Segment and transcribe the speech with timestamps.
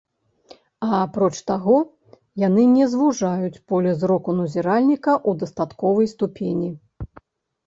[0.85, 1.77] А апроч таго,
[2.47, 6.69] яны не звужаюць поле зроку назіральніка ў дастатковай ступені.